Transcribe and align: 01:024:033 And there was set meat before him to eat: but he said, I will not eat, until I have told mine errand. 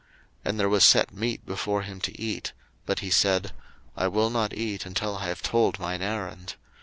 01:024:033 0.01 0.09
And 0.49 0.59
there 0.59 0.69
was 0.69 0.83
set 0.83 1.13
meat 1.13 1.45
before 1.45 1.83
him 1.83 2.01
to 2.01 2.19
eat: 2.19 2.53
but 2.87 2.99
he 3.01 3.11
said, 3.11 3.51
I 3.95 4.07
will 4.07 4.31
not 4.31 4.51
eat, 4.51 4.83
until 4.83 5.17
I 5.17 5.27
have 5.27 5.43
told 5.43 5.77
mine 5.77 6.01
errand. 6.01 6.55